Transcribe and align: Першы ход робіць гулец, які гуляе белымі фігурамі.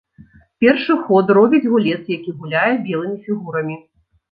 Першы 0.63 0.95
ход 1.09 1.25
робіць 1.39 1.61
гулец, 1.75 2.01
які 2.17 2.35
гуляе 2.41 2.73
белымі 2.89 3.21
фігурамі. 3.29 3.81